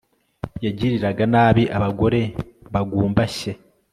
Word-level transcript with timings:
yagiriraga 0.65 1.23
nabi 1.33 1.63
abagore 1.77 2.21
bagumbashye 2.73 3.51